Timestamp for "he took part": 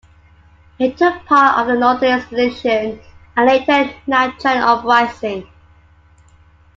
0.79-1.59